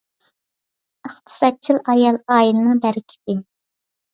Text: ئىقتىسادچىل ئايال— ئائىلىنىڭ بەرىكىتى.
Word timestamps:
ئىقتىسادچىل 1.09 1.79
ئايال— 1.83 2.19
ئائىلىنىڭ 2.37 2.83
بەرىكىتى. 2.87 3.37